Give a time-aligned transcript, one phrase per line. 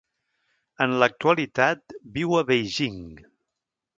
[0.85, 2.99] En l'actualitat viu a Beijing.